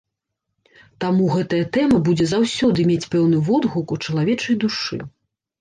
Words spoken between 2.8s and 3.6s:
мець пэўны